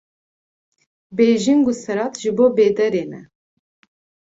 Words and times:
bêjing 1.15 1.61
û 1.69 1.71
serad 1.83 2.13
ji 2.21 2.31
bo 2.37 2.45
bêderê 2.57 3.03
ne 3.11 3.21